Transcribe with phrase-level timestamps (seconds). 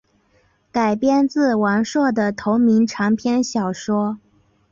[0.71, 4.17] 改编自王朔的同名长篇小说。